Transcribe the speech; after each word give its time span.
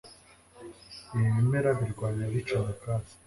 Ibi 1.15 1.27
bimera 1.35 1.69
birwanya 1.79 2.23
abica 2.27 2.55
nyakatsi 2.65 3.13